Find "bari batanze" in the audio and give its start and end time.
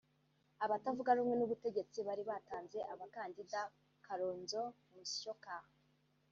2.07-2.79